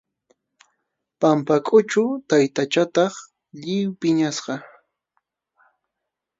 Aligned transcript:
Pampakʼuchu 1.19 2.03
taytachataq 2.29 3.13
lliw 3.59 3.89
phiñasqa. 3.99 4.55